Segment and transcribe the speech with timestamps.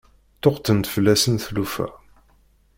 [0.37, 1.87] Ṭṭuqqtent fell-asen tlufa.